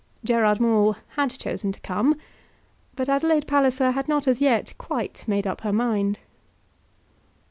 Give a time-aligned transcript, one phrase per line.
[0.23, 2.15] Gerard Maule had chosen to come;
[2.95, 6.17] but Adelaide Palliser had not as yet quite made up her mind.